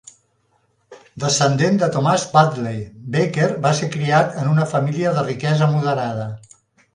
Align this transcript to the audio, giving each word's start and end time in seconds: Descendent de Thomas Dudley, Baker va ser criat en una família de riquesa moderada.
Descendent 1.23 1.77
de 1.83 1.89
Thomas 1.95 2.25
Dudley, 2.31 2.79
Baker 3.17 3.51
va 3.67 3.75
ser 3.81 3.91
criat 3.97 4.41
en 4.45 4.49
una 4.55 4.67
família 4.73 5.13
de 5.19 5.27
riquesa 5.29 5.69
moderada. 5.77 6.27